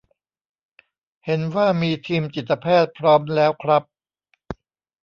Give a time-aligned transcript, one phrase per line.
[1.25, 3.83] เห็นว่ามีทีมจิตแพทย์พร้อมแล้วครับ